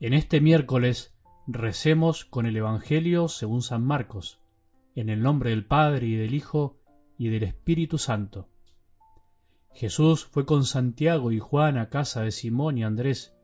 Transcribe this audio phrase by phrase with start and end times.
[0.00, 1.12] En este miércoles
[1.48, 4.40] recemos con el Evangelio según San Marcos,
[4.94, 6.78] en el nombre del Padre y del Hijo
[7.16, 8.48] y del Espíritu Santo.
[9.72, 13.34] Jesús fue con Santiago y Juan a casa de Simón y Andrés.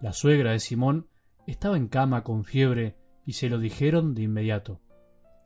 [0.00, 1.06] La suegra de Simón
[1.46, 4.80] estaba en cama con fiebre y se lo dijeron de inmediato.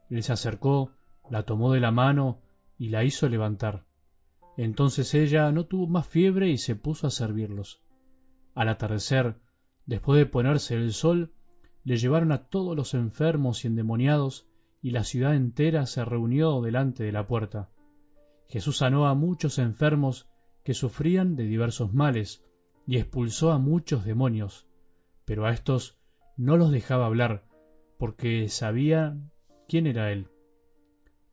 [0.09, 0.93] Él se acercó,
[1.29, 2.41] la tomó de la mano
[2.79, 3.85] y la hizo levantar.
[4.57, 7.83] Entonces ella no tuvo más fiebre y se puso a servirlos.
[8.55, 9.37] Al atardecer,
[9.87, 11.33] después de ponerse el sol,
[11.85, 14.47] le llevaron a todos los enfermos y endemoniados,
[14.83, 17.71] y la ciudad entera se reunió delante de la puerta.
[18.49, 20.29] Jesús sanó a muchos enfermos
[20.65, 22.45] que sufrían de diversos males,
[22.87, 24.69] y expulsó a muchos demonios,
[25.25, 25.99] pero a estos
[26.37, 27.45] no los dejaba hablar,
[27.99, 29.17] porque sabía
[29.69, 30.29] quién era él.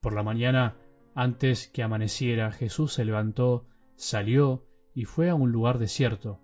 [0.02, 0.76] Por la mañana
[1.16, 6.40] antes que amaneciera, Jesús se levantó, salió y fue a un lugar desierto.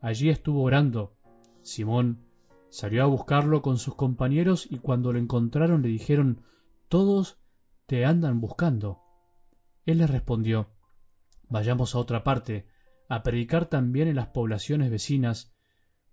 [0.00, 1.14] Allí estuvo orando.
[1.62, 2.24] Simón
[2.70, 6.42] salió a buscarlo con sus compañeros y cuando lo encontraron le dijeron,
[6.88, 7.38] Todos
[7.86, 9.00] te andan buscando.
[9.86, 10.68] Él les respondió,
[11.48, 12.66] Vayamos a otra parte,
[13.08, 15.52] a predicar también en las poblaciones vecinas,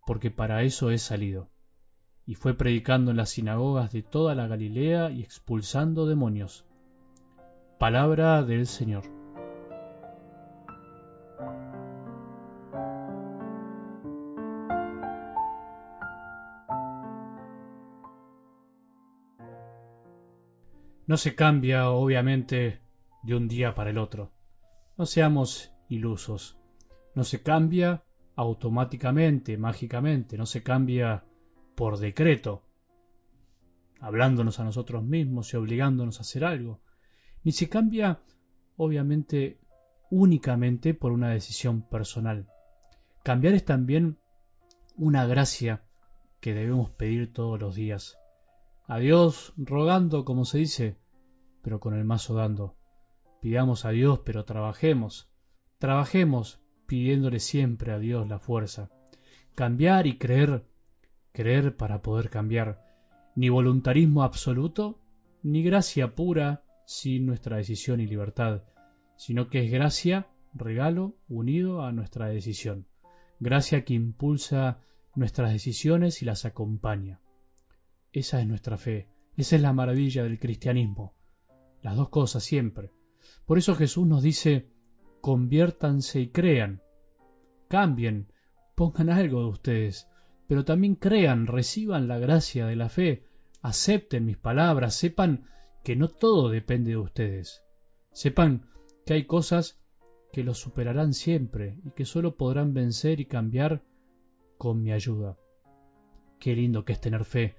[0.06, 1.50] porque para eso he salido.
[2.26, 6.66] Y fue predicando en las sinagogas de toda la Galilea y expulsando demonios.
[7.80, 9.19] Palabra del Señor.
[21.10, 22.80] No se cambia, obviamente,
[23.24, 24.32] de un día para el otro.
[24.96, 26.58] No seamos ilusos.
[27.16, 28.04] No se cambia
[28.36, 31.26] automáticamente, mágicamente, no se cambia
[31.76, 32.64] por decreto,
[34.00, 36.80] hablándonos a nosotros mismos y obligándonos a hacer algo
[37.44, 38.20] ni se cambia,
[38.78, 39.60] obviamente,
[40.12, 42.48] únicamente por una decisión personal.
[43.24, 44.20] Cambiar es también
[44.96, 45.84] una gracia
[46.40, 48.18] que debemos pedir todos los días.
[48.88, 50.98] A Dios rogando, como se dice,
[51.62, 52.76] pero con el mazo dando.
[53.42, 55.30] Pidamos a Dios, pero trabajemos.
[55.78, 58.90] Trabajemos pidiéndole siempre a Dios la fuerza.
[59.56, 60.66] Cambiar y creer,
[61.32, 62.84] creer para poder cambiar.
[63.36, 65.00] Ni voluntarismo absoluto,
[65.44, 68.64] ni gracia pura, sin nuestra decisión y libertad,
[69.16, 72.88] sino que es gracia, regalo, unido a nuestra decisión.
[73.40, 74.82] Gracia que impulsa
[75.16, 77.22] nuestras decisiones y las acompaña.
[78.12, 81.14] Esa es nuestra fe, esa es la maravilla del cristianismo.
[81.82, 82.92] Las dos cosas siempre.
[83.46, 84.70] Por eso Jesús nos dice,
[85.22, 86.82] conviértanse y crean.
[87.68, 88.32] Cambien,
[88.76, 90.08] pongan algo de ustedes,
[90.48, 93.24] pero también crean, reciban la gracia de la fe,
[93.62, 95.46] acepten mis palabras, sepan
[95.84, 97.64] que no todo depende de ustedes.
[98.12, 98.70] Sepan
[99.06, 99.80] que hay cosas
[100.32, 103.84] que los superarán siempre y que solo podrán vencer y cambiar
[104.58, 105.38] con mi ayuda.
[106.40, 107.56] Qué lindo que es tener fe,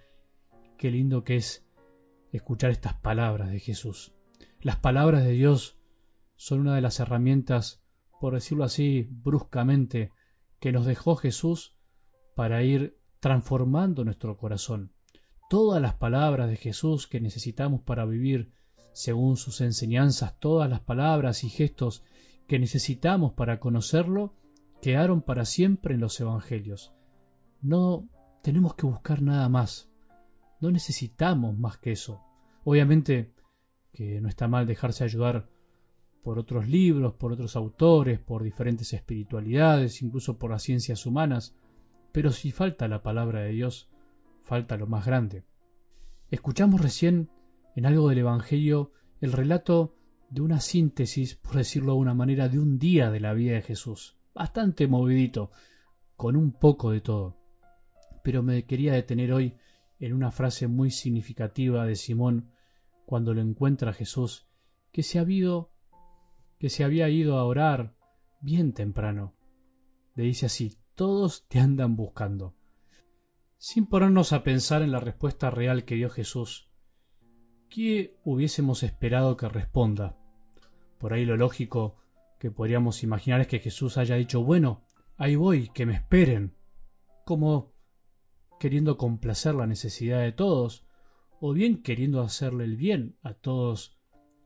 [0.76, 1.64] qué lindo que es
[2.32, 4.12] escuchar estas palabras de Jesús.
[4.60, 5.78] Las palabras de Dios
[6.36, 7.82] son una de las herramientas,
[8.20, 10.12] por decirlo así bruscamente,
[10.58, 11.76] que nos dejó Jesús
[12.34, 14.92] para ir transformando nuestro corazón
[15.50, 18.52] todas las palabras de Jesús que necesitamos para vivir
[18.92, 22.04] según sus enseñanzas, todas las palabras y gestos
[22.47, 24.32] que necesitamos para conocerlo,
[24.80, 26.92] quedaron para siempre en los Evangelios.
[27.60, 28.08] No
[28.44, 29.89] tenemos que buscar nada más,
[30.60, 32.22] no necesitamos más que eso.
[32.65, 33.32] Obviamente
[33.93, 35.48] que no está mal dejarse ayudar
[36.22, 41.56] por otros libros, por otros autores, por diferentes espiritualidades, incluso por las ciencias humanas,
[42.12, 43.88] pero si falta la palabra de Dios,
[44.43, 45.44] falta lo más grande.
[46.31, 47.31] Escuchamos recién
[47.75, 49.97] en algo del Evangelio el relato
[50.28, 53.62] de una síntesis, por decirlo de una manera, de un día de la vida de
[53.62, 55.50] Jesús, bastante movidito,
[56.16, 57.37] con un poco de todo.
[58.22, 59.56] Pero me quería detener hoy
[60.00, 62.50] en una frase muy significativa de Simón
[63.06, 64.48] cuando lo encuentra Jesús,
[64.91, 65.24] que se,
[66.58, 67.94] que se había ido a orar
[68.41, 69.36] bien temprano.
[70.16, 72.56] Le dice así, todos te andan buscando
[73.60, 76.70] sin ponernos a pensar en la respuesta real que dio Jesús.
[77.68, 80.16] ¿Qué hubiésemos esperado que responda?
[80.98, 81.98] Por ahí lo lógico
[82.38, 84.86] que podríamos imaginar es que Jesús haya dicho, bueno,
[85.18, 86.56] ahí voy, que me esperen,
[87.26, 87.74] como
[88.60, 90.84] queriendo complacer la necesidad de todos,
[91.41, 93.98] o bien queriendo hacerle el bien a todos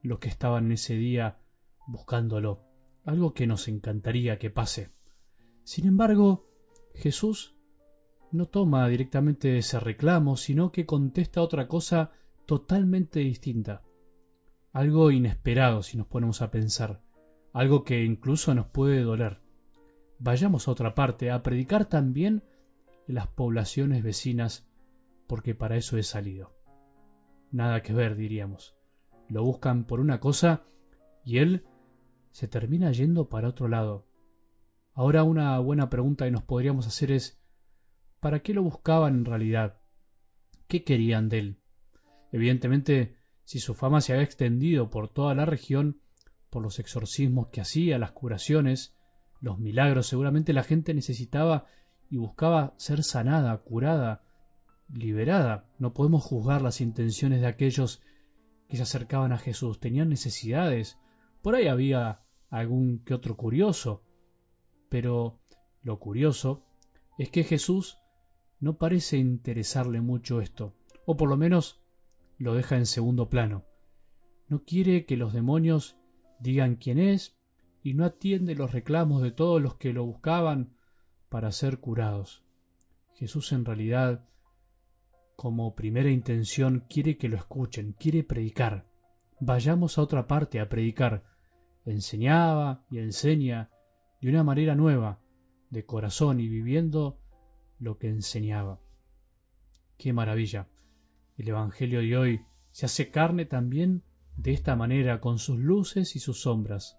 [0.02, 1.40] los que estaban ese día
[1.88, 2.62] buscándolo,
[3.04, 4.92] algo que nos encantaría que pase.
[5.64, 6.46] Sin embargo,
[6.94, 7.56] Jesús
[8.30, 12.12] no toma directamente ese reclamo, sino que contesta otra cosa
[12.46, 13.82] totalmente distinta.
[14.72, 17.02] Algo inesperado si nos ponemos a pensar,
[17.52, 19.40] algo que incluso nos puede doler.
[20.20, 22.44] Vayamos a otra parte, a predicar también
[23.06, 24.66] las poblaciones vecinas
[25.26, 26.54] porque para eso he salido.
[27.50, 28.74] Nada que ver, diríamos.
[29.28, 30.64] Lo buscan por una cosa
[31.24, 31.64] y él
[32.30, 34.06] se termina yendo para otro lado.
[34.92, 37.40] Ahora una buena pregunta que nos podríamos hacer es
[38.20, 39.80] ¿para qué lo buscaban en realidad?
[40.66, 41.58] ¿Qué querían de él?
[42.32, 46.00] Evidentemente, si su fama se había extendido por toda la región,
[46.50, 48.96] por los exorcismos que hacía, las curaciones,
[49.40, 51.66] los milagros, seguramente la gente necesitaba
[52.10, 54.22] y buscaba ser sanada, curada,
[54.92, 55.68] liberada.
[55.78, 58.02] No podemos juzgar las intenciones de aquellos
[58.68, 59.80] que se acercaban a Jesús.
[59.80, 60.98] Tenían necesidades.
[61.42, 62.20] Por ahí había
[62.50, 64.02] algún que otro curioso.
[64.88, 65.40] Pero
[65.82, 66.64] lo curioso
[67.18, 67.98] es que Jesús
[68.60, 70.74] no parece interesarle mucho esto,
[71.04, 71.80] o por lo menos
[72.38, 73.64] lo deja en segundo plano.
[74.48, 75.96] No quiere que los demonios
[76.40, 77.36] digan quién es
[77.82, 80.73] y no atiende los reclamos de todos los que lo buscaban
[81.34, 82.44] para ser curados.
[83.16, 84.24] Jesús en realidad,
[85.34, 88.86] como primera intención, quiere que lo escuchen, quiere predicar.
[89.40, 91.24] Vayamos a otra parte a predicar.
[91.86, 93.68] Enseñaba y enseña
[94.20, 95.18] de una manera nueva,
[95.70, 97.18] de corazón y viviendo
[97.80, 98.78] lo que enseñaba.
[99.98, 100.68] ¡Qué maravilla!
[101.36, 102.40] El Evangelio de hoy
[102.70, 104.04] se hace carne también
[104.36, 106.96] de esta manera, con sus luces y sus sombras.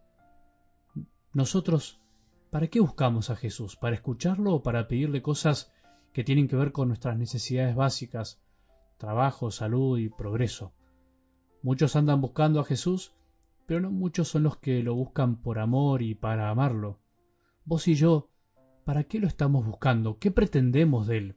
[1.31, 2.01] Nosotros,
[2.49, 3.75] ¿para qué buscamos a Jesús?
[3.75, 5.71] ¿Para escucharlo o para pedirle cosas
[6.13, 8.41] que tienen que ver con nuestras necesidades básicas,
[8.97, 10.73] trabajo, salud y progreso?
[11.61, 13.13] Muchos andan buscando a Jesús,
[13.65, 16.99] pero no muchos son los que lo buscan por amor y para amarlo.
[17.65, 18.29] Vos y yo,
[18.83, 20.19] ¿para qué lo estamos buscando?
[20.19, 21.35] ¿Qué pretendemos de él?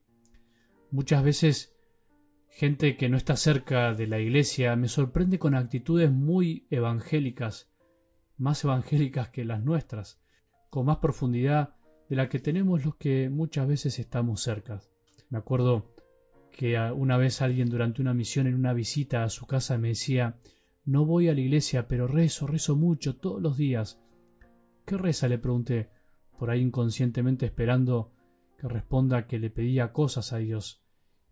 [0.91, 1.75] Muchas veces
[2.51, 7.71] gente que no está cerca de la iglesia me sorprende con actitudes muy evangélicas,
[8.37, 10.21] más evangélicas que las nuestras,
[10.71, 11.75] con más profundidad
[12.09, 14.81] de la que tenemos los que muchas veces estamos cerca.
[15.31, 15.95] Me acuerdo
[16.53, 20.39] que una vez alguien durante una misión en una visita a su casa me decía
[20.85, 24.01] no voy a la iglesia, pero rezo, rezo mucho, todos los días.
[24.87, 25.29] ¿Qué reza?
[25.29, 25.91] le pregunté,
[26.39, 28.11] por ahí inconscientemente esperando
[28.59, 30.83] que responda que le pedía cosas a Dios.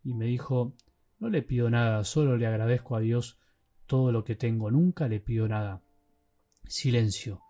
[0.04, 0.74] Y me dijo
[1.18, 3.38] no le pido nada, solo le agradezco a Dios
[3.86, 5.82] todo lo que tengo, nunca le pido nada.
[6.66, 7.40] Silencio.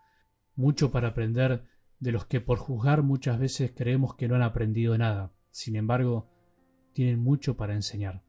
[0.54, 1.64] Mucho para aprender
[2.00, 5.32] de los que por juzgar muchas veces creemos que no han aprendido nada.
[5.50, 6.28] Sin embargo,
[6.92, 8.22] tienen mucho para enseñar.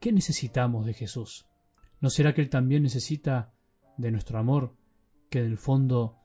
[0.00, 1.46] ¿Qué necesitamos de Jesús?
[2.00, 3.52] ¿No será que Él también necesita
[3.96, 4.76] de nuestro amor,
[5.30, 6.16] que en el fondo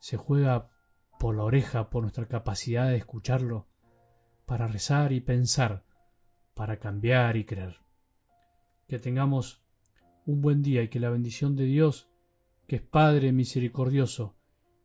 [0.00, 0.70] se juega
[1.18, 3.66] por la oreja, por nuestra capacidad de escucharlo,
[4.44, 5.84] para rezar y pensar,
[6.54, 7.82] para cambiar y creer?
[8.92, 9.62] que tengamos
[10.26, 12.10] un buen día y que la bendición de Dios,
[12.66, 14.36] que es Padre misericordioso,